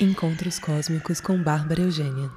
Encontros 0.00 0.58
Cósmicos 0.58 1.20
com 1.20 1.40
Bárbara 1.40 1.82
Eugênia. 1.82 2.28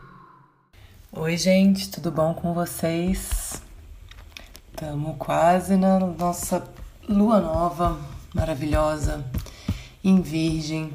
Oi, 1.11 1.35
gente, 1.35 1.89
tudo 1.89 2.11
bom 2.11 2.31
com 2.35 2.53
vocês? 2.53 3.63
Estamos 4.69 5.15
quase 5.17 5.75
na 5.75 5.99
nossa 5.99 6.71
lua 7.09 7.41
nova 7.41 7.99
maravilhosa 8.31 9.25
em 10.03 10.21
Virgem, 10.21 10.93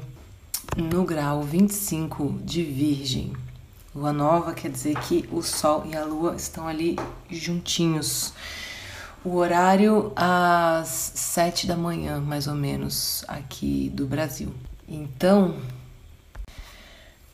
no 0.77 1.03
grau 1.03 1.43
25 1.43 2.39
de 2.45 2.63
Virgem. 2.63 3.33
Lua 3.93 4.13
nova 4.13 4.53
quer 4.53 4.71
dizer 4.71 4.97
que 5.01 5.27
o 5.33 5.41
Sol 5.41 5.85
e 5.85 5.97
a 5.97 6.05
Lua 6.05 6.35
estão 6.37 6.65
ali 6.65 6.97
juntinhos. 7.29 8.33
O 9.21 9.35
horário 9.35 10.13
às 10.15 10.87
sete 10.87 11.67
da 11.67 11.75
manhã, 11.75 12.21
mais 12.21 12.47
ou 12.47 12.55
menos, 12.55 13.25
aqui 13.27 13.91
do 13.93 14.07
Brasil. 14.07 14.53
Então, 14.87 15.57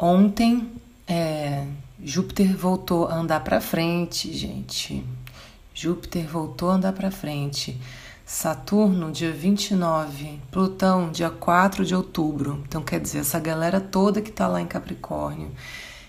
Ontem, 0.02 0.72
é, 1.06 1.68
Júpiter 2.02 2.56
voltou 2.56 3.08
a 3.08 3.16
andar 3.16 3.42
para 3.42 3.60
frente, 3.60 4.32
gente. 4.32 5.06
Júpiter 5.74 6.26
voltou 6.26 6.70
a 6.70 6.76
andar 6.76 6.94
para 6.94 7.12
frente. 7.12 7.78
Saturno, 8.26 9.12
dia 9.12 9.34
29, 9.34 10.40
Plutão, 10.50 11.12
dia 11.12 11.30
4 11.30 11.84
de 11.84 11.94
outubro. 11.94 12.64
Então, 12.66 12.82
quer 12.82 13.02
dizer, 13.02 13.20
essa 13.20 13.42
galera 13.42 13.82
toda 13.82 14.22
que 14.22 14.30
está 14.30 14.48
lá 14.48 14.62
em 14.62 14.68
Capricórnio, 14.68 15.52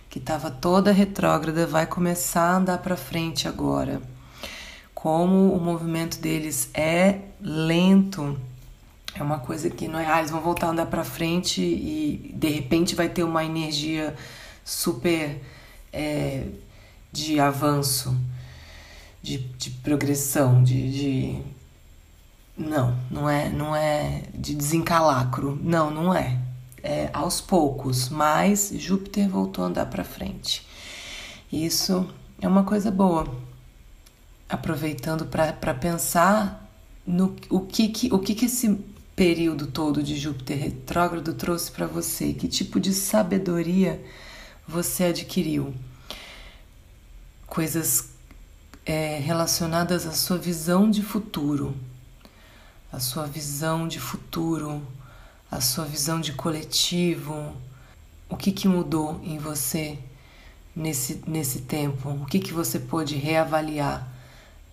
que 0.09 0.21
estava 0.21 0.53
toda 0.53 0.93
retrógrada, 0.93 1.67
vai 1.67 1.85
começar 1.85 2.43
a 2.43 2.57
andar 2.59 2.79
para 2.79 2.97
frente 2.97 3.49
agora. 3.49 4.01
Como 4.95 5.53
o 5.53 5.61
movimento 5.61 6.21
deles 6.21 6.71
é 6.75 7.23
lento, 7.41 8.39
é 9.15 9.23
uma 9.23 9.39
coisa 9.39 9.69
que 9.69 9.89
não 9.89 9.99
é, 9.99 10.07
ah, 10.07 10.19
eles 10.19 10.31
vão 10.31 10.41
voltar 10.41 10.69
a 10.69 10.71
andar 10.71 10.87
para 10.87 11.05
frente 11.05 11.61
e 11.61 12.33
de 12.35 12.49
repente 12.49 12.95
vai 12.95 13.09
ter 13.09 13.25
uma 13.25 13.45
energia 13.45 14.15
super 14.65 15.41
é, 15.93 16.47
de 17.13 17.41
avanço, 17.41 18.17
de, 19.23 19.39
de 19.39 19.71
progressão, 19.71 20.63
de, 20.63 20.91
de, 20.91 21.43
não, 22.57 22.97
não 23.11 23.29
é, 23.29 23.49
não 23.49 23.75
é 23.75 24.23
de 24.35 24.55
desencalacro, 24.55 25.59
não, 25.63 25.91
não 25.91 26.15
é. 26.15 26.39
É 26.83 27.11
aos 27.13 27.43
poucos, 27.43 28.09
mas 28.09 28.73
Júpiter 28.75 29.29
voltou 29.29 29.65
a 29.65 29.67
andar 29.67 29.87
para 29.87 30.03
frente. 30.03 30.67
Isso 31.53 32.09
é 32.41 32.49
uma 32.49 32.65
coisa 32.65 32.91
boa. 32.91 33.27
Aproveitando 34.49 35.27
para 35.27 35.75
pensar 35.75 36.67
no 37.07 37.37
o 37.51 37.61
que, 37.61 37.89
que 37.89 38.13
o 38.13 38.19
que, 38.19 38.35
que 38.35 38.47
esse 38.47 38.79
período 39.21 39.67
todo 39.67 40.03
de 40.03 40.17
Júpiter 40.17 40.57
retrógrado 40.57 41.35
trouxe 41.35 41.71
para 41.71 41.87
você? 41.87 42.33
Que 42.33 42.49
tipo 42.49 42.81
de 42.81 42.95
sabedoria 42.95 44.03
você 44.67 45.05
adquiriu? 45.05 45.75
Coisas 47.47 48.09
é, 48.87 49.19
relacionadas 49.19 50.07
à 50.07 50.13
sua 50.13 50.39
visão 50.39 50.91
de 50.91 51.03
futuro, 51.03 51.77
a 52.91 52.99
sua 52.99 53.27
visão 53.27 53.87
de 53.87 54.01
futuro, 54.01 54.83
a 55.51 55.61
sua 55.61 55.85
visão 55.85 56.19
de 56.19 56.33
coletivo. 56.33 57.55
O 58.27 58.39
que, 58.39 58.51
que 58.51 58.67
mudou 58.67 59.21
em 59.23 59.37
você 59.37 59.99
nesse, 60.75 61.23
nesse 61.27 61.61
tempo? 61.61 62.09
O 62.09 62.25
que, 62.25 62.39
que 62.39 62.55
você 62.55 62.79
pôde 62.79 63.17
reavaliar 63.17 64.11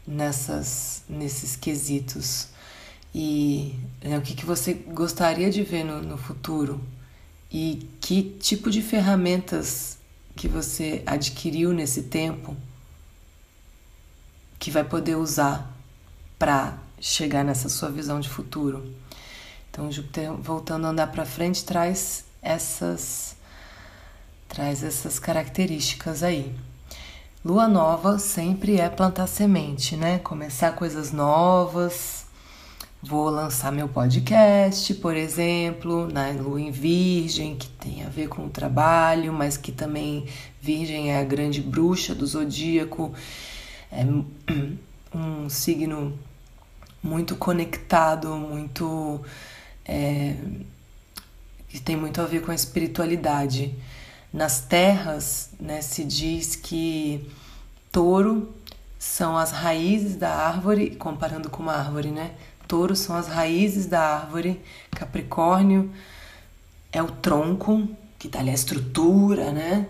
nessas, 0.07 1.03
nesses 1.09 1.57
quesitos? 1.57 2.55
E 3.19 3.73
né, 4.03 4.15
o 4.15 4.21
que, 4.21 4.35
que 4.35 4.45
você 4.45 4.75
gostaria 4.75 5.49
de 5.49 5.63
ver 5.63 5.83
no, 5.83 6.03
no 6.03 6.19
futuro 6.19 6.79
e 7.51 7.89
que 7.99 8.21
tipo 8.39 8.69
de 8.69 8.79
ferramentas 8.79 9.97
que 10.35 10.47
você 10.47 11.01
adquiriu 11.03 11.73
nesse 11.73 12.03
tempo 12.03 12.55
que 14.59 14.69
vai 14.69 14.83
poder 14.83 15.15
usar 15.15 15.75
para 16.37 16.77
chegar 17.01 17.43
nessa 17.43 17.69
sua 17.69 17.89
visão 17.89 18.19
de 18.19 18.29
futuro. 18.29 18.93
Então, 19.71 19.91
Júpiter 19.91 20.31
voltando 20.33 20.85
a 20.85 20.89
andar 20.89 21.07
para 21.07 21.25
frente 21.25 21.65
traz 21.65 22.23
essas 22.39 23.35
traz 24.47 24.83
essas 24.83 25.17
características 25.17 26.21
aí. 26.21 26.55
Lua 27.43 27.67
nova 27.67 28.19
sempre 28.19 28.79
é 28.79 28.87
plantar 28.89 29.25
semente, 29.25 29.95
né? 29.95 30.19
Começar 30.19 30.73
coisas 30.73 31.11
novas, 31.11 32.16
Vou 33.07 33.29
lançar 33.29 33.71
meu 33.71 33.87
podcast, 33.87 34.93
por 34.95 35.15
exemplo, 35.15 36.09
na 36.11 36.29
Lua 36.31 36.59
em 36.59 36.71
Virgem, 36.71 37.55
que 37.55 37.69
tem 37.69 38.03
a 38.03 38.09
ver 38.09 38.27
com 38.27 38.47
o 38.47 38.49
trabalho, 38.49 39.31
mas 39.31 39.55
que 39.55 39.71
também 39.71 40.27
Virgem 40.61 41.13
é 41.13 41.21
a 41.21 41.23
grande 41.23 41.61
bruxa 41.61 42.13
do 42.13 42.27
zodíaco, 42.27 43.13
é 43.89 44.03
um 45.15 45.47
signo 45.47 46.19
muito 47.01 47.37
conectado, 47.37 48.35
muito. 48.35 49.21
É, 49.85 50.35
que 51.69 51.79
tem 51.79 51.95
muito 51.95 52.19
a 52.19 52.25
ver 52.25 52.41
com 52.41 52.51
a 52.51 52.55
espiritualidade. 52.55 53.73
Nas 54.33 54.59
terras, 54.59 55.51
né, 55.57 55.81
se 55.81 56.03
diz 56.03 56.57
que 56.57 57.25
touro 57.89 58.53
são 58.99 59.37
as 59.37 59.51
raízes 59.51 60.17
da 60.17 60.35
árvore, 60.35 60.89
comparando 60.97 61.49
com 61.49 61.63
uma 61.63 61.73
árvore, 61.73 62.09
né? 62.09 62.31
Touro 62.67 62.95
são 62.95 63.15
as 63.15 63.27
raízes 63.27 63.85
da 63.85 64.01
árvore, 64.01 64.61
Capricórnio 64.91 65.91
é 66.91 67.01
o 67.01 67.07
tronco, 67.07 67.87
que 68.17 68.27
está 68.27 68.39
ali 68.39 68.49
a 68.49 68.53
estrutura, 68.53 69.51
né? 69.51 69.87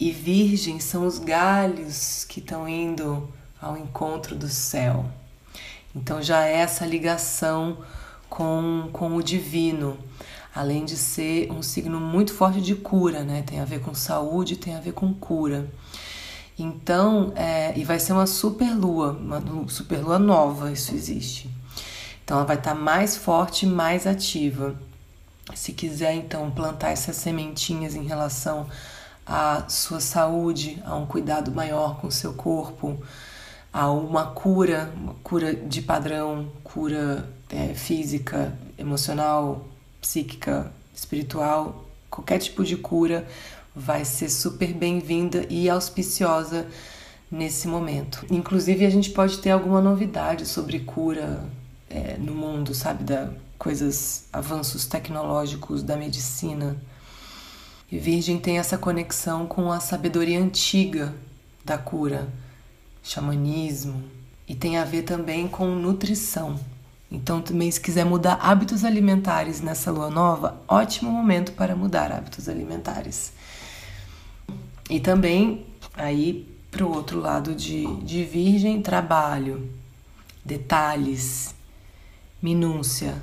E 0.00 0.10
Virgem 0.10 0.80
são 0.80 1.06
os 1.06 1.18
galhos 1.18 2.24
que 2.24 2.40
estão 2.40 2.68
indo 2.68 3.28
ao 3.60 3.76
encontro 3.76 4.34
do 4.34 4.48
céu. 4.48 5.04
Então 5.94 6.22
já 6.22 6.46
é 6.46 6.54
essa 6.54 6.86
ligação 6.86 7.78
com, 8.28 8.88
com 8.92 9.14
o 9.14 9.22
divino, 9.22 9.98
além 10.54 10.84
de 10.84 10.96
ser 10.96 11.52
um 11.52 11.62
signo 11.62 12.00
muito 12.00 12.32
forte 12.32 12.60
de 12.60 12.74
cura, 12.74 13.22
né? 13.22 13.42
Tem 13.42 13.60
a 13.60 13.64
ver 13.64 13.80
com 13.80 13.94
saúde, 13.94 14.56
tem 14.56 14.74
a 14.74 14.80
ver 14.80 14.92
com 14.92 15.12
cura. 15.12 15.70
Então, 16.58 17.32
é, 17.34 17.76
e 17.78 17.84
vai 17.84 17.98
ser 17.98 18.12
uma 18.12 18.26
super 18.26 18.74
lua, 18.74 19.12
uma 19.12 19.68
super 19.68 20.02
lua 20.02 20.18
nova, 20.18 20.70
isso 20.70 20.94
existe. 20.94 21.50
Então 22.32 22.38
ela 22.38 22.46
vai 22.46 22.56
estar 22.56 22.74
tá 22.74 22.80
mais 22.80 23.14
forte, 23.14 23.66
mais 23.66 24.06
ativa. 24.06 24.74
Se 25.54 25.70
quiser 25.70 26.14
então 26.14 26.50
plantar 26.50 26.88
essas 26.88 27.16
sementinhas 27.16 27.94
em 27.94 28.04
relação 28.04 28.66
à 29.26 29.64
sua 29.68 30.00
saúde, 30.00 30.82
a 30.82 30.96
um 30.96 31.04
cuidado 31.04 31.52
maior 31.52 32.00
com 32.00 32.06
o 32.06 32.10
seu 32.10 32.32
corpo, 32.32 32.96
a 33.70 33.90
uma 33.90 34.28
cura, 34.28 34.90
uma 34.96 35.12
cura 35.22 35.54
de 35.54 35.82
padrão, 35.82 36.50
cura 36.64 37.28
é, 37.50 37.74
física, 37.74 38.56
emocional, 38.78 39.66
psíquica, 40.00 40.72
espiritual, 40.96 41.84
qualquer 42.08 42.38
tipo 42.38 42.64
de 42.64 42.78
cura 42.78 43.28
vai 43.76 44.06
ser 44.06 44.30
super 44.30 44.72
bem-vinda 44.72 45.44
e 45.50 45.68
auspiciosa 45.68 46.66
nesse 47.30 47.68
momento. 47.68 48.24
Inclusive, 48.30 48.86
a 48.86 48.90
gente 48.90 49.10
pode 49.10 49.36
ter 49.36 49.50
alguma 49.50 49.82
novidade 49.82 50.46
sobre 50.46 50.80
cura 50.80 51.46
é, 51.92 52.16
no 52.18 52.34
mundo, 52.34 52.74
sabe, 52.74 53.04
da 53.04 53.30
coisas, 53.62 54.24
avanços 54.32 54.86
tecnológicos 54.86 55.84
da 55.84 55.96
medicina. 55.96 56.76
E 57.90 57.96
Virgem 57.96 58.40
tem 58.40 58.58
essa 58.58 58.76
conexão 58.76 59.46
com 59.46 59.70
a 59.70 59.78
sabedoria 59.78 60.40
antiga 60.40 61.14
da 61.64 61.78
cura, 61.78 62.28
xamanismo, 63.04 64.02
e 64.48 64.54
tem 64.56 64.78
a 64.78 64.84
ver 64.84 65.02
também 65.02 65.46
com 65.46 65.66
nutrição. 65.76 66.58
Então, 67.08 67.40
também, 67.40 67.70
se 67.70 67.80
quiser 67.80 68.04
mudar 68.04 68.34
hábitos 68.42 68.84
alimentares 68.84 69.60
nessa 69.60 69.92
lua 69.92 70.10
nova, 70.10 70.60
ótimo 70.66 71.12
momento 71.12 71.52
para 71.52 71.76
mudar 71.76 72.10
hábitos 72.10 72.48
alimentares. 72.48 73.32
E 74.90 74.98
também, 74.98 75.64
aí, 75.94 76.52
para 76.68 76.84
o 76.84 76.92
outro 76.92 77.20
lado 77.20 77.54
de, 77.54 77.86
de 78.02 78.24
Virgem, 78.24 78.82
trabalho, 78.82 79.70
detalhes, 80.44 81.54
minúcia. 82.42 83.14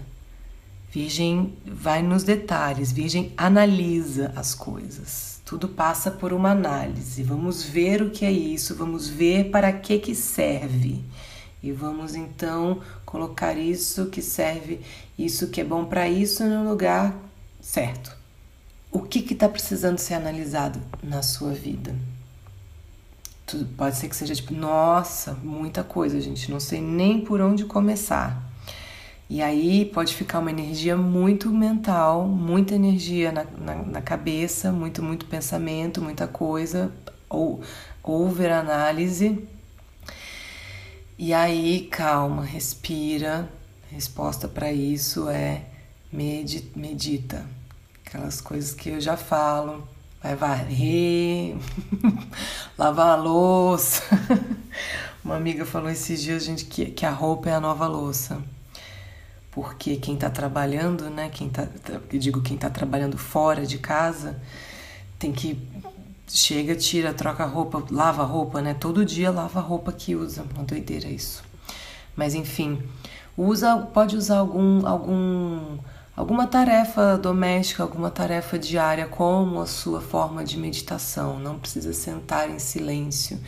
Virgem 0.92 1.54
vai 1.66 2.01
nos 2.01 2.24
detalhes, 2.24 2.92
Virgem 2.92 3.31
analisa 3.38 4.33
as 4.36 4.56
coisas. 4.56 5.39
Tudo 5.45 5.68
passa 5.68 6.10
por 6.10 6.33
uma 6.33 6.51
análise. 6.51 7.21
Vamos 7.21 7.62
ver 7.63 8.01
o 8.01 8.10
que 8.10 8.25
é 8.25 8.31
isso, 8.31 8.74
vamos 8.75 9.07
ver 9.07 9.51
para 9.51 9.71
que 9.71 10.00
que 10.00 10.16
serve. 10.16 11.04
E 11.62 11.71
vamos 11.71 12.16
então 12.16 12.81
colocar 13.06 13.57
isso 13.57 14.07
que 14.07 14.21
serve, 14.21 14.80
isso 15.18 15.50
que 15.50 15.62
é 15.62 15.63
bom 15.63 15.86
para 15.86 16.07
isso 16.07 16.44
no 16.45 16.68
lugar 16.68 17.15
certo. 17.62 18.18
O 18.92 19.01
que 19.01 19.19
está 19.19 19.48
precisando 19.48 20.00
ser 20.00 20.15
analisado 20.15 20.81
na 21.04 21.22
sua 21.22 21.51
vida? 21.51 21.94
Tudo, 23.45 23.65
pode 23.75 23.98
ser 23.98 24.07
que 24.07 24.15
seja 24.15 24.33
tipo, 24.33 24.54
nossa, 24.54 25.33
muita 25.33 25.83
coisa, 25.83 26.19
gente, 26.19 26.50
não 26.50 26.60
sei 26.60 26.81
nem 26.81 27.22
por 27.22 27.42
onde 27.42 27.65
começar. 27.65 28.49
E 29.30 29.44
aí 29.44 29.86
pode 29.86 30.16
ficar 30.16 30.40
uma 30.40 30.50
energia 30.50 30.98
muito 30.98 31.52
mental, 31.52 32.28
muita 32.28 32.74
energia 32.74 33.31
na, 33.31 33.44
na, 33.44 33.76
na 33.76 34.02
cabeça, 34.02 34.72
muito, 34.72 35.04
muito 35.04 35.28
pensamento, 35.28 36.02
muita 36.02 36.28
coisa, 36.28 36.92
ou 37.30 37.62
over 38.02 38.52
análise. 38.52 39.48
E 41.16 41.31
aí, 41.31 41.88
calma, 41.92 42.44
respira. 42.44 43.48
A 43.92 43.94
resposta 43.94 44.48
para 44.48 44.72
isso 44.74 45.30
é 45.30 45.64
medita. 46.12 47.46
Aquelas 48.04 48.42
coisas 48.42 48.74
que 48.74 48.90
eu 48.90 49.00
já 49.00 49.16
falo. 49.16 49.88
Vai 50.24 50.36
varrer, 50.36 51.56
lavar 52.78 53.10
a 53.10 53.16
louça. 53.16 54.02
Uma 55.24 55.36
amiga 55.36 55.66
falou 55.66 55.90
esses 55.90 56.20
dias, 56.20 56.44
gente, 56.44 56.66
que, 56.66 56.88
que 56.88 57.06
a 57.06 57.12
roupa 57.12 57.50
é 57.50 57.54
a 57.54 57.60
nova 57.60 57.88
louça 57.88 58.42
porque 59.51 59.98
quem 59.98 60.16
está 60.16 60.30
trabalhando, 60.30 61.10
né, 61.10 61.30
quem 61.30 61.50
tá, 61.50 61.68
digo 62.12 62.42
quem 62.42 62.56
está 62.56 62.69
trabalhando 62.69 63.18
fora 63.18 63.66
de 63.66 63.78
casa, 63.78 64.40
tem 65.18 65.31
que 65.31 65.60
chega, 66.28 66.75
tira, 66.75 67.13
troca 67.13 67.46
roupa, 67.46 67.84
lava 67.90 68.24
roupa, 68.24 68.62
né? 68.62 68.74
Todo 68.74 69.04
dia 69.04 69.31
lava 69.31 69.60
a 69.60 69.62
roupa 69.62 69.92
que 69.92 70.16
usa, 70.16 70.46
uma 70.56 70.63
doideira 70.63 71.07
isso. 71.07 71.44
Mas 72.16 72.36
enfim, 72.36 72.81
usa, 73.36 73.78
pode 73.78 74.16
usar 74.16 74.38
algum 74.38 74.86
algum 74.86 75.78
alguma 76.16 76.46
tarefa 76.46 77.18
doméstica, 77.18 77.81
alguma 77.81 78.12
tarefa 78.12 78.60
diária 78.60 79.07
como 79.07 79.62
a 79.62 79.66
sua 79.66 80.01
forma 80.01 80.44
de 80.44 80.57
meditação. 80.57 81.40
Não 81.40 81.57
precisa 81.57 81.94
sentar 81.94 82.50
em 82.50 82.60
silêncio. 82.60 83.40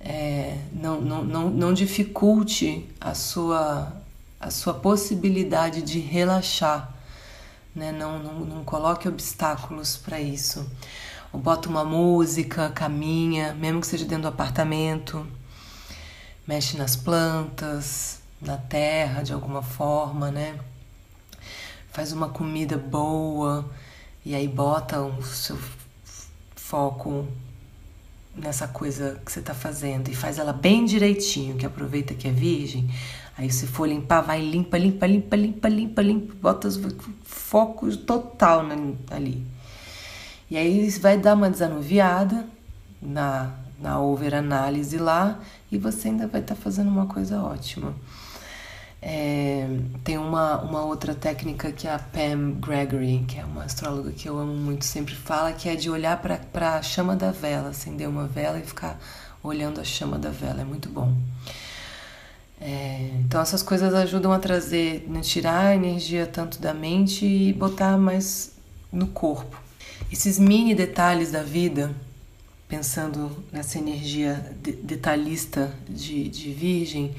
É, 0.00 0.56
não, 0.72 1.00
não, 1.00 1.24
não, 1.24 1.50
não 1.50 1.74
dificulte 1.74 2.88
a 3.00 3.14
sua 3.14 3.92
a 4.40 4.50
sua 4.50 4.74
possibilidade 4.74 5.82
de 5.82 5.98
relaxar, 5.98 6.94
né? 7.74 7.92
não, 7.92 8.18
não, 8.18 8.40
não 8.40 8.64
coloque 8.64 9.08
obstáculos 9.08 9.96
para 9.96 10.20
isso. 10.20 10.68
Ou 11.32 11.40
bota 11.40 11.68
uma 11.68 11.84
música, 11.84 12.70
caminha, 12.70 13.54
mesmo 13.54 13.80
que 13.80 13.86
seja 13.86 14.04
dentro 14.04 14.22
do 14.22 14.28
apartamento, 14.28 15.26
mexe 16.46 16.76
nas 16.76 16.96
plantas, 16.96 18.20
na 18.40 18.56
terra 18.56 19.22
de 19.22 19.32
alguma 19.32 19.62
forma, 19.62 20.30
né? 20.30 20.58
Faz 21.90 22.12
uma 22.12 22.28
comida 22.28 22.76
boa 22.76 23.68
e 24.24 24.34
aí 24.34 24.46
bota 24.46 25.00
o 25.00 25.22
seu 25.22 25.58
foco 26.54 27.26
nessa 28.34 28.68
coisa 28.68 29.20
que 29.24 29.32
você 29.32 29.40
está 29.40 29.54
fazendo 29.54 30.08
e 30.10 30.14
faz 30.14 30.38
ela 30.38 30.52
bem 30.52 30.84
direitinho, 30.84 31.56
que 31.56 31.64
aproveita 31.64 32.12
que 32.12 32.28
é 32.28 32.30
virgem, 32.30 32.88
Aí 33.38 33.50
se 33.50 33.66
for 33.66 33.86
limpar, 33.86 34.22
vai 34.22 34.40
limpa, 34.40 34.78
limpa, 34.78 35.06
limpa, 35.06 35.36
limpa, 35.36 35.68
limpa, 35.68 36.02
limpa, 36.02 36.34
bota 36.40 36.68
foco 37.22 37.94
total 37.98 38.64
ali. 39.10 39.46
E 40.50 40.56
aí 40.56 40.88
vai 40.90 41.18
dar 41.18 41.34
uma 41.34 41.50
desanuviada 41.50 42.46
na, 43.02 43.52
na 43.78 44.00
over 44.00 44.34
análise 44.34 44.96
lá 44.96 45.38
e 45.70 45.76
você 45.76 46.08
ainda 46.08 46.26
vai 46.26 46.40
estar 46.40 46.54
tá 46.54 46.60
fazendo 46.60 46.88
uma 46.88 47.06
coisa 47.06 47.42
ótima. 47.42 47.94
É, 49.02 49.68
tem 50.02 50.16
uma, 50.16 50.62
uma 50.62 50.84
outra 50.84 51.14
técnica 51.14 51.70
que 51.70 51.86
a 51.86 51.98
Pam 51.98 52.52
Gregory, 52.58 53.24
que 53.28 53.38
é 53.38 53.44
uma 53.44 53.64
astróloga 53.64 54.10
que 54.12 54.28
eu 54.28 54.38
amo 54.38 54.54
muito, 54.54 54.84
sempre 54.84 55.14
fala, 55.14 55.52
que 55.52 55.68
é 55.68 55.76
de 55.76 55.90
olhar 55.90 56.20
para 56.20 56.76
a 56.76 56.82
chama 56.82 57.14
da 57.14 57.30
vela, 57.30 57.68
acender 57.68 58.08
uma 58.08 58.26
vela 58.26 58.58
e 58.58 58.62
ficar 58.62 58.98
olhando 59.42 59.80
a 59.80 59.84
chama 59.84 60.18
da 60.18 60.30
vela. 60.30 60.62
É 60.62 60.64
muito 60.64 60.88
bom. 60.88 61.14
É, 62.60 63.10
então 63.20 63.40
essas 63.40 63.62
coisas 63.62 63.92
ajudam 63.92 64.32
a 64.32 64.38
trazer, 64.38 65.06
né, 65.08 65.20
tirar 65.20 65.66
a 65.66 65.74
energia 65.74 66.26
tanto 66.26 66.60
da 66.60 66.72
mente 66.72 67.26
e 67.26 67.52
botar 67.52 67.98
mais 67.98 68.52
no 68.90 69.06
corpo. 69.08 69.60
Esses 70.10 70.38
mini 70.38 70.74
detalhes 70.74 71.30
da 71.32 71.42
vida, 71.42 71.94
pensando 72.68 73.44
nessa 73.52 73.78
energia 73.78 74.52
de, 74.62 74.72
detalhista 74.72 75.74
de, 75.88 76.28
de 76.28 76.52
virgem, 76.52 77.14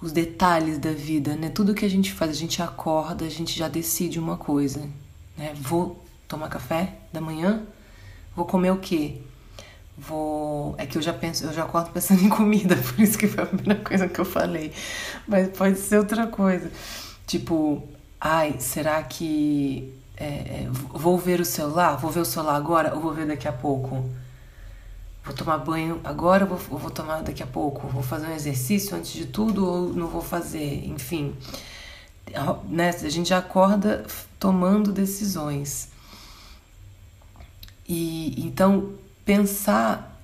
os 0.00 0.12
detalhes 0.12 0.78
da 0.78 0.92
vida, 0.92 1.34
né? 1.34 1.48
Tudo 1.48 1.74
que 1.74 1.84
a 1.84 1.90
gente 1.90 2.12
faz, 2.12 2.30
a 2.30 2.34
gente 2.34 2.62
acorda, 2.62 3.24
a 3.24 3.28
gente 3.28 3.58
já 3.58 3.68
decide 3.68 4.18
uma 4.18 4.36
coisa, 4.36 4.88
né? 5.36 5.52
Vou 5.60 6.04
tomar 6.28 6.48
café 6.48 6.94
da 7.12 7.20
manhã, 7.20 7.62
vou 8.36 8.44
comer 8.44 8.70
o 8.70 8.78
quê? 8.78 9.16
Vou. 9.98 10.74
É 10.78 10.86
que 10.86 10.96
eu 10.96 11.02
já 11.02 11.12
penso, 11.12 11.44
eu 11.44 11.52
já 11.52 11.64
acordo 11.64 11.90
pensando 11.90 12.22
em 12.24 12.28
comida, 12.28 12.76
por 12.76 13.00
isso 13.00 13.18
que 13.18 13.26
foi 13.26 13.42
a 13.42 13.46
primeira 13.46 13.82
coisa 13.82 14.08
que 14.08 14.20
eu 14.20 14.24
falei. 14.24 14.72
Mas 15.26 15.48
pode 15.56 15.78
ser 15.78 15.98
outra 15.98 16.26
coisa. 16.26 16.70
Tipo, 17.26 17.86
ai, 18.20 18.56
será 18.58 19.02
que 19.02 19.92
é, 20.16 20.24
é, 20.24 20.68
vou 20.70 21.18
ver 21.18 21.40
o 21.40 21.44
celular? 21.44 21.96
Vou 21.96 22.10
ver 22.10 22.20
o 22.20 22.24
celular 22.24 22.56
agora 22.56 22.94
ou 22.94 23.00
vou 23.00 23.12
ver 23.12 23.26
daqui 23.26 23.48
a 23.48 23.52
pouco? 23.52 24.08
Vou 25.24 25.34
tomar 25.34 25.58
banho 25.58 26.00
agora 26.04 26.44
ou 26.44 26.56
vou, 26.56 26.74
ou 26.74 26.78
vou 26.78 26.90
tomar 26.90 27.22
daqui 27.22 27.42
a 27.42 27.46
pouco? 27.46 27.86
Vou 27.88 28.02
fazer 28.02 28.28
um 28.28 28.34
exercício 28.34 28.96
antes 28.96 29.12
de 29.12 29.26
tudo 29.26 29.66
ou 29.66 29.92
não 29.92 30.06
vou 30.06 30.22
fazer? 30.22 30.86
Enfim, 30.86 31.34
né? 32.68 32.90
A 32.90 33.08
gente 33.08 33.28
já 33.28 33.38
acorda 33.38 34.06
tomando 34.38 34.90
decisões. 34.90 35.90
E 37.86 38.34
então 38.46 38.94
pensar, 39.28 40.18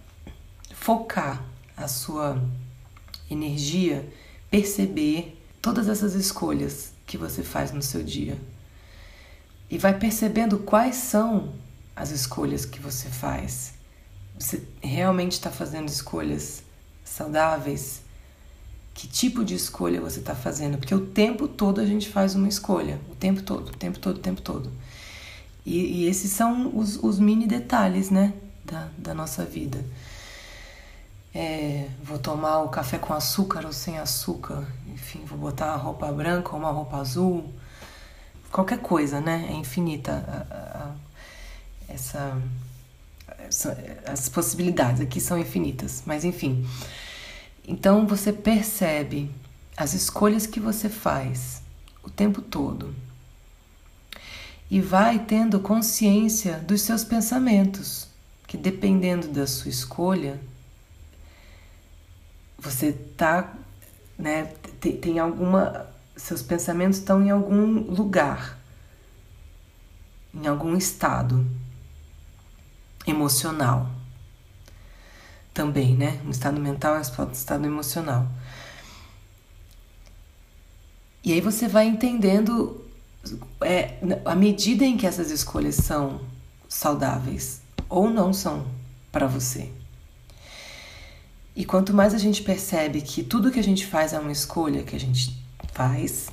focar 0.75 1.45
a 1.77 1.87
sua 1.87 2.43
energia, 3.31 4.11
perceber 4.51 5.39
todas 5.61 5.91
essas 5.91 6.15
escolhas 6.15 6.95
que 7.05 7.19
você 7.19 7.43
faz 7.43 7.71
no 7.71 7.83
seu 7.83 8.03
dia. 8.03 8.39
E 9.71 9.77
vai 9.77 9.99
percebendo 9.99 10.56
quais 10.56 10.97
são 10.97 11.53
as 11.95 12.12
escolhas 12.12 12.65
que 12.65 12.81
você 12.81 13.11
faz. 13.11 13.75
Você 14.39 14.67
realmente 14.81 15.33
está 15.33 15.51
fazendo 15.51 15.91
escolhas 15.91 16.62
saudáveis? 17.05 18.01
Que 18.95 19.06
tipo 19.06 19.45
de 19.45 19.55
escolha 19.55 20.01
você 20.01 20.21
está 20.21 20.35
fazendo? 20.35 20.79
Porque 20.79 20.95
o 20.95 21.09
tempo 21.09 21.47
todo 21.47 21.79
a 21.79 21.85
gente 21.85 22.09
faz 22.09 22.35
uma 22.35 22.49
escolha. 22.49 22.99
O 23.12 23.15
tempo 23.15 23.43
todo, 23.43 23.69
o 23.69 23.77
tempo 23.77 23.99
todo, 23.99 24.17
o 24.17 24.21
tempo 24.21 24.41
todo. 24.41 24.73
E, 25.67 26.05
e 26.05 26.06
esses 26.06 26.31
são 26.31 26.75
os, 26.75 26.97
os 26.97 27.19
mini 27.19 27.47
detalhes, 27.47 28.09
né? 28.09 28.33
Da, 28.64 28.88
da 28.96 29.14
nossa 29.14 29.44
vida. 29.44 29.84
É, 31.34 31.88
vou 32.02 32.19
tomar 32.19 32.61
o 32.61 32.69
café 32.69 32.96
com 32.96 33.12
açúcar 33.12 33.66
ou 33.66 33.72
sem 33.72 33.99
açúcar, 33.99 34.64
enfim, 34.87 35.25
vou 35.25 35.37
botar 35.37 35.72
a 35.72 35.76
roupa 35.76 36.11
branca 36.12 36.52
ou 36.52 36.58
uma 36.58 36.70
roupa 36.70 36.98
azul, 36.98 37.53
qualquer 38.53 38.79
coisa, 38.79 39.20
né? 39.20 39.48
É 39.50 39.53
infinita 39.53 40.12
a, 40.12 40.55
a, 40.55 40.84
a, 40.84 40.94
essa, 41.89 42.41
essa, 43.39 43.77
as 44.06 44.29
possibilidades 44.29 45.00
aqui 45.00 45.20
são 45.20 45.36
infinitas, 45.36 46.05
mas 46.06 46.24
enfim. 46.24 46.65
Então 47.67 48.06
você 48.06 48.32
percebe 48.32 49.29
as 49.77 49.93
escolhas 49.93 50.46
que 50.46 50.60
você 50.60 50.89
faz 50.89 51.62
o 52.05 52.10
tempo 52.10 52.41
todo 52.41 52.94
e 54.70 54.81
vai 54.81 55.19
tendo 55.19 55.58
consciência 55.58 56.58
dos 56.60 56.82
seus 56.82 57.03
pensamentos 57.03 58.14
que 58.55 58.56
dependendo 58.56 59.27
da 59.27 59.49
sua 59.49 59.69
escolha, 59.69 60.41
você 62.56 62.93
tá, 62.93 63.53
né, 64.17 64.44
tem, 64.81 64.96
tem 64.96 65.19
alguma, 65.19 65.89
seus 66.17 66.41
pensamentos 66.41 66.99
estão 66.99 67.20
em 67.20 67.31
algum 67.31 67.81
lugar, 67.81 68.56
em 70.32 70.46
algum 70.46 70.77
estado 70.77 71.44
emocional. 73.05 73.91
Também, 75.53 75.96
né? 75.96 76.20
Um 76.25 76.31
estado 76.31 76.61
mental 76.61 76.94
é 76.94 76.99
um 76.99 77.32
estado 77.32 77.67
emocional. 77.67 78.29
E 81.25 81.32
aí 81.32 81.41
você 81.41 81.67
vai 81.67 81.87
entendendo 81.87 82.84
é, 83.61 83.99
à 84.25 84.34
medida 84.37 84.84
em 84.84 84.96
que 84.96 85.06
essas 85.06 85.32
escolhas 85.32 85.75
são 85.75 86.20
saudáveis, 86.69 87.64
ou 87.88 88.10
não 88.10 88.32
são 88.32 88.67
para 89.10 89.26
você. 89.26 89.70
E 91.56 91.64
quanto 91.64 91.94
mais 91.94 92.14
a 92.14 92.19
gente 92.19 92.43
percebe 92.43 93.00
que 93.00 93.22
tudo 93.22 93.50
que 93.50 93.60
a 93.60 93.62
gente 93.62 93.86
faz 93.86 94.12
é 94.12 94.19
uma 94.19 94.32
escolha 94.32 94.82
que 94.82 94.96
a 94.96 95.00
gente 95.00 95.36
faz, 95.72 96.29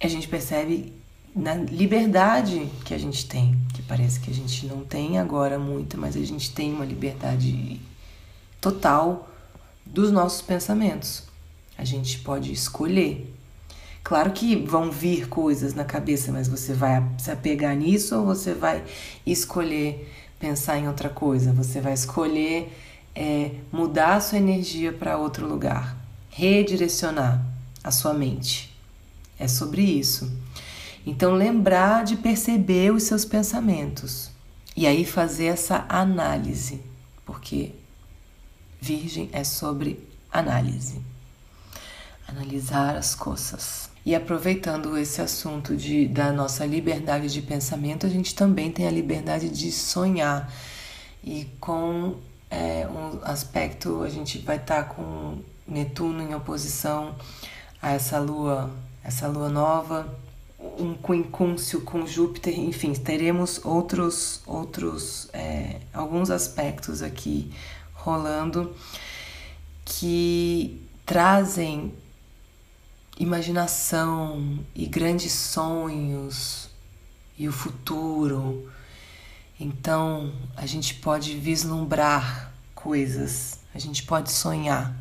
a 0.00 0.08
gente 0.08 0.28
percebe 0.28 0.92
na 1.34 1.54
liberdade 1.54 2.70
que 2.84 2.94
a 2.94 2.98
gente 2.98 3.26
tem, 3.26 3.58
que 3.74 3.82
parece 3.82 4.18
que 4.18 4.30
a 4.30 4.34
gente 4.34 4.66
não 4.66 4.82
tem 4.84 5.18
agora 5.18 5.58
muito, 5.58 5.98
mas 5.98 6.16
a 6.16 6.24
gente 6.24 6.50
tem 6.52 6.72
uma 6.72 6.84
liberdade 6.84 7.78
total 8.60 9.28
dos 9.84 10.10
nossos 10.10 10.40
pensamentos. 10.40 11.24
A 11.76 11.84
gente 11.84 12.18
pode 12.20 12.50
escolher. 12.50 13.35
Claro 14.06 14.30
que 14.30 14.54
vão 14.54 14.88
vir 14.88 15.28
coisas 15.28 15.74
na 15.74 15.84
cabeça, 15.84 16.30
mas 16.30 16.46
você 16.46 16.72
vai 16.72 17.04
se 17.18 17.28
apegar 17.28 17.74
nisso 17.74 18.16
ou 18.16 18.24
você 18.24 18.54
vai 18.54 18.84
escolher 19.26 20.08
pensar 20.38 20.78
em 20.78 20.86
outra 20.86 21.08
coisa? 21.08 21.52
Você 21.52 21.80
vai 21.80 21.92
escolher 21.92 22.72
é, 23.16 23.50
mudar 23.72 24.14
a 24.14 24.20
sua 24.20 24.38
energia 24.38 24.92
para 24.92 25.18
outro 25.18 25.44
lugar, 25.44 25.96
redirecionar 26.30 27.44
a 27.82 27.90
sua 27.90 28.14
mente. 28.14 28.72
É 29.40 29.48
sobre 29.48 29.82
isso. 29.82 30.32
Então, 31.04 31.34
lembrar 31.34 32.04
de 32.04 32.14
perceber 32.14 32.92
os 32.92 33.02
seus 33.02 33.24
pensamentos 33.24 34.30
e 34.76 34.86
aí 34.86 35.04
fazer 35.04 35.46
essa 35.46 35.84
análise, 35.88 36.80
porque 37.24 37.72
Virgem 38.80 39.28
é 39.32 39.42
sobre 39.42 39.98
análise, 40.30 41.02
analisar 42.28 42.94
as 42.94 43.12
coisas. 43.12 43.95
E 44.06 44.14
aproveitando 44.14 44.96
esse 44.96 45.20
assunto 45.20 45.76
de, 45.76 46.06
da 46.06 46.30
nossa 46.30 46.64
liberdade 46.64 47.26
de 47.26 47.42
pensamento, 47.42 48.06
a 48.06 48.08
gente 48.08 48.36
também 48.36 48.70
tem 48.70 48.86
a 48.86 48.90
liberdade 48.90 49.48
de 49.48 49.72
sonhar. 49.72 50.48
E 51.24 51.48
com 51.58 52.14
é, 52.48 52.86
um 52.86 53.18
aspecto, 53.24 54.04
a 54.04 54.08
gente 54.08 54.38
vai 54.38 54.58
estar 54.58 54.84
tá 54.84 54.94
com 54.94 55.38
Netuno 55.66 56.22
em 56.22 56.36
oposição 56.36 57.16
a 57.82 57.94
essa 57.94 58.20
lua, 58.20 58.70
essa 59.02 59.26
lua 59.26 59.48
nova, 59.48 60.16
um 60.78 60.94
quincúncio 60.94 61.80
com 61.80 62.06
Júpiter, 62.06 62.56
enfim, 62.56 62.92
teremos 62.92 63.64
outros, 63.64 64.40
outros 64.46 65.28
é, 65.32 65.80
alguns 65.92 66.30
aspectos 66.30 67.02
aqui 67.02 67.52
rolando 67.92 68.72
que 69.84 70.80
trazem 71.04 71.92
imaginação 73.18 74.58
e 74.74 74.86
grandes 74.86 75.32
sonhos 75.32 76.68
e 77.38 77.48
o 77.48 77.52
futuro. 77.52 78.70
Então 79.58 80.32
a 80.56 80.66
gente 80.66 80.94
pode 80.94 81.38
vislumbrar 81.38 82.52
coisas, 82.74 83.58
a 83.74 83.78
gente 83.78 84.02
pode 84.02 84.30
sonhar. 84.30 84.94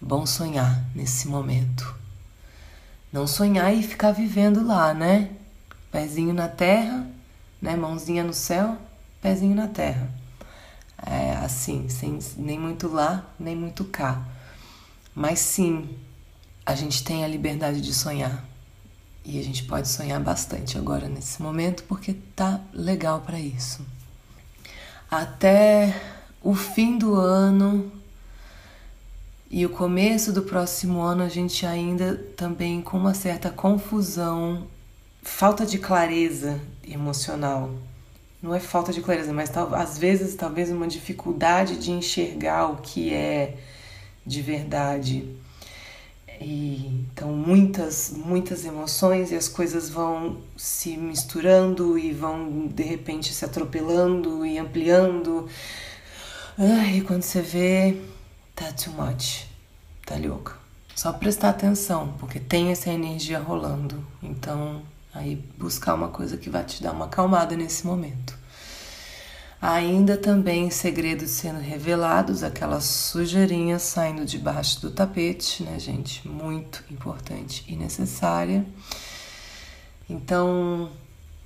Bom 0.00 0.26
sonhar 0.26 0.84
nesse 0.94 1.28
momento. 1.28 1.94
Não 3.12 3.26
sonhar 3.26 3.72
e 3.72 3.82
ficar 3.82 4.10
vivendo 4.10 4.66
lá, 4.66 4.92
né? 4.92 5.30
Pezinho 5.92 6.34
na 6.34 6.48
terra, 6.48 7.06
né? 7.60 7.76
Mãozinha 7.76 8.24
no 8.24 8.32
céu, 8.32 8.76
pezinho 9.20 9.54
na 9.54 9.68
terra. 9.68 10.10
É 11.04 11.32
assim, 11.36 11.88
sem 11.88 12.18
nem 12.36 12.58
muito 12.58 12.88
lá, 12.88 13.24
nem 13.38 13.54
muito 13.54 13.84
cá. 13.84 14.26
Mas 15.14 15.38
sim, 15.40 15.96
a 16.64 16.74
gente 16.74 17.02
tem 17.02 17.24
a 17.24 17.28
liberdade 17.28 17.80
de 17.80 17.92
sonhar. 17.92 18.44
E 19.24 19.38
a 19.38 19.42
gente 19.42 19.64
pode 19.64 19.88
sonhar 19.88 20.20
bastante 20.20 20.76
agora 20.76 21.08
nesse 21.08 21.40
momento 21.40 21.84
porque 21.84 22.14
tá 22.34 22.60
legal 22.72 23.20
para 23.20 23.38
isso. 23.38 23.84
Até 25.10 25.94
o 26.42 26.54
fim 26.54 26.98
do 26.98 27.14
ano 27.14 27.90
e 29.48 29.64
o 29.64 29.70
começo 29.70 30.32
do 30.32 30.42
próximo 30.42 31.00
ano 31.00 31.22
a 31.22 31.28
gente 31.28 31.64
ainda 31.66 32.16
também 32.36 32.80
com 32.80 32.96
uma 32.96 33.14
certa 33.14 33.50
confusão, 33.50 34.66
falta 35.22 35.64
de 35.64 35.78
clareza 35.78 36.60
emocional. 36.82 37.70
Não 38.42 38.52
é 38.52 38.58
falta 38.58 38.92
de 38.92 39.00
clareza, 39.00 39.32
mas 39.32 39.56
às 39.56 39.98
vezes 39.98 40.34
talvez 40.34 40.68
uma 40.70 40.88
dificuldade 40.88 41.76
de 41.76 41.92
enxergar 41.92 42.66
o 42.72 42.78
que 42.78 43.14
é 43.14 43.56
de 44.26 44.42
verdade 44.42 45.28
e, 46.44 47.06
então, 47.12 47.32
muitas, 47.32 48.12
muitas 48.14 48.64
emoções 48.64 49.30
e 49.30 49.36
as 49.36 49.48
coisas 49.48 49.88
vão 49.88 50.38
se 50.56 50.96
misturando 50.96 51.98
e 51.98 52.12
vão 52.12 52.66
de 52.66 52.82
repente 52.82 53.32
se 53.32 53.44
atropelando 53.44 54.44
e 54.44 54.58
ampliando. 54.58 55.48
Ai, 56.58 56.98
e 56.98 57.00
quando 57.00 57.22
você 57.22 57.40
vê, 57.40 57.96
tá 58.54 58.72
too 58.72 58.92
much, 58.92 59.46
tá 60.04 60.16
louca. 60.16 60.54
Só 60.94 61.12
prestar 61.12 61.50
atenção, 61.50 62.14
porque 62.18 62.38
tem 62.38 62.70
essa 62.70 62.90
energia 62.90 63.38
rolando. 63.38 64.04
Então, 64.22 64.82
aí 65.14 65.36
buscar 65.58 65.94
uma 65.94 66.08
coisa 66.08 66.36
que 66.36 66.50
vai 66.50 66.64
te 66.64 66.82
dar 66.82 66.92
uma 66.92 67.06
acalmada 67.06 67.56
nesse 67.56 67.86
momento. 67.86 68.41
Ainda 69.62 70.16
também 70.16 70.70
segredos 70.70 71.30
sendo 71.30 71.60
revelados, 71.60 72.42
aquelas 72.42 72.82
sujeirinhas 72.82 73.82
saindo 73.82 74.24
debaixo 74.24 74.80
do 74.80 74.90
tapete, 74.90 75.62
né, 75.62 75.78
gente? 75.78 76.26
Muito 76.26 76.82
importante 76.90 77.64
e 77.68 77.76
necessária. 77.76 78.66
Então, 80.10 80.90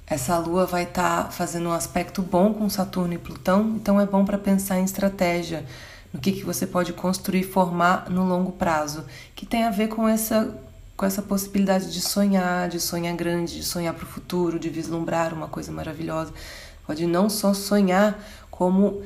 essa 0.07 0.39
lua 0.39 0.65
vai 0.65 0.85
estar 0.85 1.25
tá 1.25 1.31
fazendo 1.31 1.69
um 1.69 1.73
aspecto 1.73 2.23
bom 2.23 2.55
com 2.55 2.71
Saturno 2.71 3.13
e 3.13 3.19
Plutão, 3.19 3.75
então 3.77 4.01
é 4.01 4.07
bom 4.07 4.25
para 4.25 4.39
pensar 4.39 4.79
em 4.79 4.85
estratégia, 4.85 5.67
no 6.11 6.19
que, 6.19 6.33
que 6.33 6.43
você 6.43 6.67
pode 6.67 6.95
construir 6.95 7.41
e 7.41 7.45
formar 7.45 8.09
no 8.09 8.27
longo 8.27 8.53
prazo, 8.53 9.05
que 9.35 9.45
tem 9.45 9.65
a 9.65 9.71
ver 9.71 9.89
com 9.89 10.09
essa 10.09 10.59
com 10.97 11.05
essa 11.05 11.21
possibilidade 11.21 11.93
de 11.93 12.01
sonhar, 12.01 12.71
de 12.71 12.81
sonhar 12.81 13.15
grande, 13.15 13.57
de 13.57 13.63
sonhar 13.63 13.93
para 13.93 14.05
o 14.05 14.09
futuro, 14.09 14.59
de 14.59 14.71
vislumbrar 14.71 15.35
uma 15.35 15.47
coisa 15.47 15.71
maravilhosa. 15.71 16.33
Pode 16.87 17.07
não 17.07 17.29
só 17.29 17.53
sonhar, 17.53 18.23
como, 18.51 19.03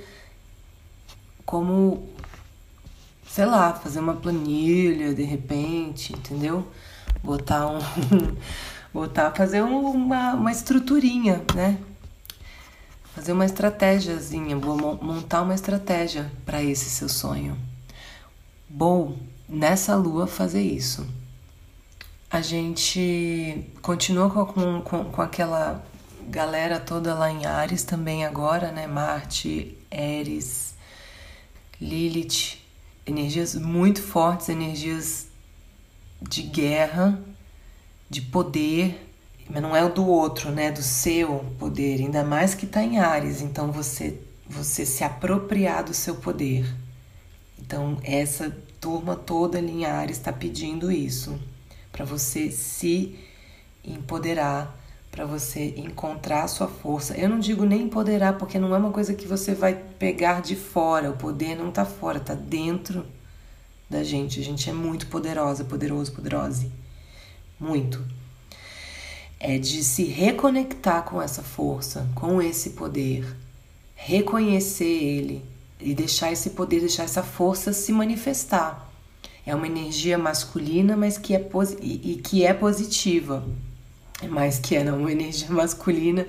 como, 1.47 2.07
sei 3.27 3.47
lá, 3.47 3.73
fazer 3.73 4.01
uma 4.01 4.15
planilha 4.15 5.15
de 5.15 5.23
repente, 5.23 6.13
entendeu? 6.13 6.67
Botar 7.23 7.67
um. 7.67 7.79
botar, 8.93 9.31
fazer 9.31 9.63
uma, 9.63 10.35
uma 10.35 10.53
estruturinha, 10.53 11.43
né? 11.55 11.79
Fazer 13.15 13.33
uma 13.33 13.45
estratégiazinha, 13.45 14.57
vou 14.57 14.77
montar 14.77 15.43
uma 15.43 15.55
estratégia 15.55 16.31
para 16.45 16.63
esse 16.63 16.89
seu 16.91 17.09
sonho. 17.09 17.59
Bom, 18.69 19.17
nessa 19.49 19.97
lua 19.97 20.27
fazer 20.27 20.63
isso. 20.63 21.07
A 22.31 22.41
gente 22.41 23.65
continua 23.83 24.31
com, 24.31 24.81
com, 24.83 25.05
com 25.05 25.23
aquela 25.23 25.85
galera 26.31 26.79
toda 26.79 27.13
lá 27.13 27.31
em 27.31 27.45
Ares 27.45 27.83
também 27.83 28.25
agora, 28.25 28.71
né? 28.71 28.87
Marte, 28.87 29.77
Eris, 29.91 30.75
Lilith, 31.81 32.59
energias 33.05 33.57
muito 33.57 34.01
fortes, 34.01 34.49
energias 34.49 35.27
de 36.23 36.43
guerra, 36.43 37.21
de 38.09 38.23
poder, 38.23 39.09
mas 39.49 39.61
não 39.61 39.75
é 39.75 39.85
o 39.85 39.93
do 39.93 40.07
outro, 40.07 40.51
né? 40.53 40.71
Do 40.71 40.83
seu 40.83 41.45
poder, 41.59 42.01
ainda 42.01 42.23
mais 42.23 42.55
que 42.55 42.67
tá 42.67 42.83
em 42.83 42.99
Ares, 42.99 43.43
então 43.43 43.73
você 43.73 44.21
você 44.49 44.85
se 44.85 45.05
apropriar 45.05 45.85
do 45.85 45.95
seu 45.95 46.17
poder. 46.17 46.65
Então 47.59 47.99
essa 48.03 48.51
turma 48.81 49.15
toda 49.15 49.59
ali 49.59 49.71
em 49.71 49.85
Ares 49.85 50.17
está 50.17 50.33
pedindo 50.33 50.91
isso 50.91 51.39
para 51.93 52.05
você 52.05 52.51
se 52.51 53.17
empoderar 53.85 54.80
para 55.11 55.27
você 55.27 55.75
encontrar 55.77 56.45
a 56.45 56.49
sua 56.49 56.69
força. 56.69 57.17
Eu 57.17 57.29
não 57.29 57.41
digo 57.41 57.65
nem 57.65 57.83
empoderar, 57.83 58.35
porque 58.35 58.59
não 58.59 58.75
é 58.75 58.79
uma 58.79 58.93
coisa 58.93 59.15
que 59.15 59.27
você 59.27 59.55
vai 59.55 59.75
pegar 59.75 60.41
de 60.41 60.55
fora. 60.55 61.11
O 61.11 61.17
poder 61.17 61.57
não 61.57 61.69
está 61.71 61.85
fora, 61.85 62.19
está 62.19 62.35
dentro 62.35 63.05
da 63.89 64.05
gente. 64.05 64.39
A 64.39 64.45
gente 64.45 64.71
é 64.71 64.73
muito 64.73 65.09
poderosa, 65.09 65.65
poderoso, 65.65 66.13
poderosa. 66.13 66.71
Muito. 67.59 68.03
É 69.39 69.59
de 69.59 69.83
se 69.83 70.05
reconectar 70.05 71.03
com 71.03 71.21
essa 71.21 71.43
força, 71.43 72.09
com 72.15 72.41
esse 72.41 72.71
poder, 72.71 73.25
reconhecer 73.97 74.85
ele 74.85 75.43
e 75.81 75.95
deixar 75.95 76.31
esse 76.31 76.51
poder, 76.51 76.81
deixar 76.81 77.05
essa 77.05 77.23
força 77.23 77.73
se 77.73 77.91
manifestar. 77.91 78.89
É 79.45 79.55
uma 79.55 79.67
energia 79.67 80.19
masculina, 80.19 80.97
mas 80.97 81.17
que 81.19 81.35
é, 81.35 81.49
e, 81.81 82.13
e 82.13 82.17
que 82.17 82.45
é 82.45 82.53
positiva 82.53 83.43
mas 84.29 84.59
que 84.59 84.75
é 84.77 84.93
uma 84.93 85.11
energia 85.11 85.51
masculina 85.53 86.27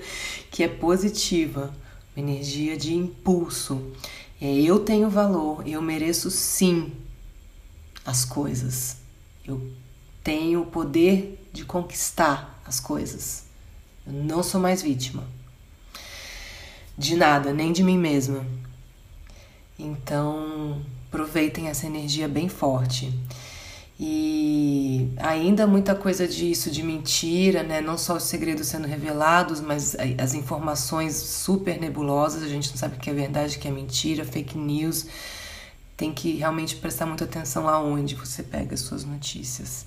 que 0.50 0.62
é 0.62 0.68
positiva, 0.68 1.74
uma 2.16 2.28
energia 2.28 2.76
de 2.76 2.94
impulso. 2.94 3.92
É, 4.40 4.52
eu 4.60 4.80
tenho 4.80 5.08
valor, 5.08 5.66
eu 5.66 5.80
mereço 5.80 6.30
sim 6.30 6.92
as 8.04 8.24
coisas. 8.24 8.96
Eu 9.44 9.70
tenho 10.22 10.62
o 10.62 10.66
poder 10.66 11.38
de 11.52 11.64
conquistar 11.64 12.60
as 12.64 12.80
coisas. 12.80 13.44
Eu 14.06 14.12
não 14.12 14.42
sou 14.42 14.60
mais 14.60 14.82
vítima 14.82 15.24
de 16.96 17.16
nada, 17.16 17.52
nem 17.52 17.72
de 17.72 17.82
mim 17.82 17.98
mesma. 17.98 18.44
Então, 19.78 20.80
aproveitem 21.08 21.68
essa 21.68 21.86
energia 21.86 22.28
bem 22.28 22.48
forte. 22.48 23.12
E 24.04 25.12
ainda 25.16 25.64
muita 25.64 25.94
coisa 25.94 26.26
disso, 26.26 26.72
de 26.72 26.82
mentira, 26.82 27.62
né? 27.62 27.80
Não 27.80 27.96
só 27.96 28.16
os 28.16 28.24
segredos 28.24 28.66
sendo 28.66 28.88
revelados, 28.88 29.60
mas 29.60 29.94
as 30.18 30.34
informações 30.34 31.14
super 31.14 31.80
nebulosas, 31.80 32.42
a 32.42 32.48
gente 32.48 32.68
não 32.70 32.76
sabe 32.76 32.96
o 32.96 32.98
que 32.98 33.08
é 33.08 33.14
verdade, 33.14 33.56
o 33.56 33.60
que 33.60 33.68
é 33.68 33.70
mentira, 33.70 34.24
fake 34.24 34.58
news. 34.58 35.06
Tem 35.96 36.12
que 36.12 36.32
realmente 36.32 36.74
prestar 36.74 37.06
muita 37.06 37.22
atenção 37.22 37.68
aonde 37.68 38.16
você 38.16 38.42
pega 38.42 38.74
as 38.74 38.80
suas 38.80 39.04
notícias. 39.04 39.86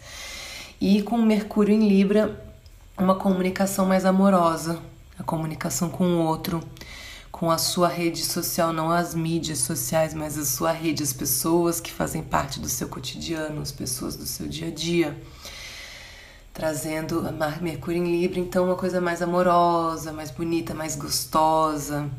E 0.79 1.01
com 1.01 1.17
Mercúrio 1.17 1.75
em 1.75 1.86
Libra, 1.86 2.41
uma 2.98 3.15
comunicação 3.15 3.86
mais 3.86 4.05
amorosa, 4.05 4.79
a 5.19 5.24
comunicação 5.24 5.89
com 5.89 6.05
o 6.05 6.25
outro 6.25 6.63
com 7.36 7.51
a 7.51 7.58
sua 7.58 7.89
rede 7.89 8.24
social, 8.24 8.72
não 8.72 8.89
as 8.89 9.13
mídias 9.13 9.60
sociais, 9.60 10.13
mas 10.13 10.38
a 10.38 10.46
sua 10.46 10.72
rede, 10.72 11.04
as 11.04 11.12
pessoas 11.12 11.82
que 11.82 11.92
fazem 11.92 12.24
parte 12.24 12.62
do 12.62 12.70
seu 12.70 12.88
cotidiano, 12.88 13.62
as 13.62 13.74
pessoas 13.74 14.15
do 14.15 14.25
seu 14.25 14.48
dia 14.48 14.70
a 14.70 14.72
dia. 14.72 15.22
trazendo 16.54 17.22
Mercúrio 17.60 18.01
em 18.01 18.10
Libra, 18.22 18.39
então 18.39 18.63
uma 18.63 18.77
coisa 18.77 19.01
mais 19.01 19.22
amorosa, 19.22 20.13
mais 20.13 20.32
bonita, 20.32 20.74
mais 20.74 20.96
gostosa. 20.96 22.10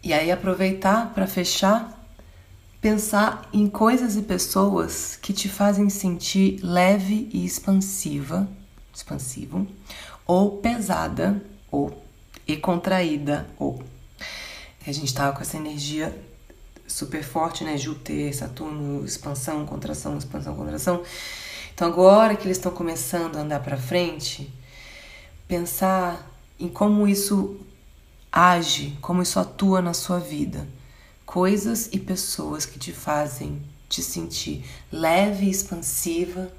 E 0.00 0.12
aí 0.12 0.30
aproveitar 0.30 1.12
para 1.12 1.26
fechar, 1.26 2.00
pensar 2.80 3.48
em 3.52 3.68
coisas 3.68 4.14
e 4.14 4.22
pessoas 4.22 5.16
que 5.16 5.32
te 5.32 5.48
fazem 5.48 5.90
sentir 5.90 6.60
leve 6.62 7.28
e 7.32 7.44
expansiva, 7.44 8.48
expansivo, 8.94 9.66
ou 10.24 10.58
pesada, 10.58 11.42
ou 11.68 12.06
e 12.48 12.56
contraída, 12.56 13.46
ou 13.58 13.82
a 14.86 14.90
gente 14.90 15.12
tava 15.12 15.36
com 15.36 15.42
essa 15.42 15.58
energia 15.58 16.18
super 16.86 17.22
forte, 17.22 17.62
né? 17.62 17.76
Júpiter, 17.76 18.34
Saturno, 18.34 19.04
expansão, 19.04 19.66
contração, 19.66 20.16
expansão, 20.16 20.56
contração. 20.56 21.02
Então 21.74 21.86
agora 21.86 22.34
que 22.34 22.46
eles 22.46 22.56
estão 22.56 22.72
começando 22.72 23.36
a 23.36 23.40
andar 23.40 23.60
para 23.60 23.76
frente, 23.76 24.50
pensar 25.46 26.26
em 26.58 26.68
como 26.68 27.06
isso 27.06 27.60
age, 28.32 28.96
como 29.02 29.22
isso 29.22 29.38
atua 29.38 29.82
na 29.82 29.92
sua 29.92 30.18
vida. 30.18 30.66
Coisas 31.26 31.90
e 31.92 31.98
pessoas 31.98 32.64
que 32.64 32.78
te 32.78 32.92
fazem 32.92 33.60
te 33.88 34.02
sentir 34.02 34.64
leve 34.92 35.46
e 35.46 35.50
expansiva 35.50 36.52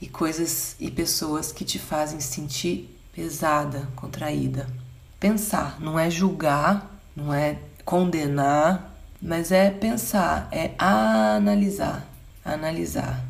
e 0.00 0.08
coisas 0.08 0.76
e 0.78 0.90
pessoas 0.90 1.50
que 1.50 1.64
te 1.64 1.78
fazem 1.78 2.20
sentir 2.20 2.94
pesada, 3.14 3.88
contraída. 3.94 4.68
Pensar, 5.20 5.80
não 5.80 5.98
é 5.98 6.10
julgar, 6.10 7.00
não 7.14 7.32
é 7.32 7.58
condenar, 7.84 8.94
mas 9.22 9.52
é 9.52 9.70
pensar, 9.70 10.48
é 10.50 10.72
analisar, 10.78 12.06
analisar 12.44 13.24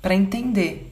para 0.00 0.14
entender. 0.14 0.86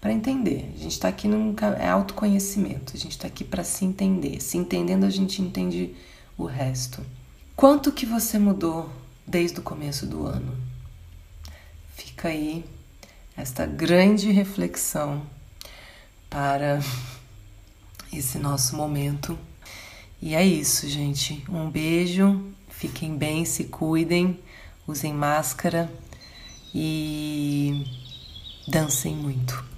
Para 0.00 0.12
entender. 0.12 0.70
A 0.74 0.78
gente 0.78 0.92
está 0.92 1.08
aqui 1.08 1.26
num 1.26 1.54
é 1.78 1.88
autoconhecimento. 1.88 2.92
A 2.94 2.98
gente 2.98 3.12
está 3.12 3.26
aqui 3.26 3.42
para 3.42 3.64
se 3.64 3.84
entender. 3.84 4.40
Se 4.40 4.58
entendendo, 4.58 5.04
a 5.04 5.10
gente 5.10 5.40
entende 5.40 5.94
o 6.36 6.44
resto. 6.44 7.02
Quanto 7.56 7.90
que 7.90 8.04
você 8.04 8.38
mudou 8.38 8.90
desde 9.26 9.60
o 9.60 9.62
começo 9.62 10.04
do 10.06 10.26
ano? 10.26 10.54
Fica 11.96 12.28
aí 12.28 12.64
esta 13.36 13.64
grande 13.64 14.30
reflexão 14.30 15.22
para 16.28 16.80
esse 18.16 18.38
nosso 18.38 18.76
momento. 18.76 19.38
E 20.20 20.34
é 20.34 20.44
isso, 20.44 20.88
gente. 20.88 21.44
Um 21.48 21.70
beijo. 21.70 22.52
Fiquem 22.68 23.16
bem, 23.16 23.44
se 23.44 23.64
cuidem, 23.64 24.38
usem 24.86 25.12
máscara 25.12 25.90
e 26.74 27.86
Dancem 28.66 29.14
muito. 29.14 29.73